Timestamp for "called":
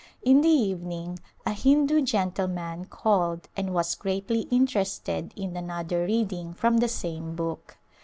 2.85-3.47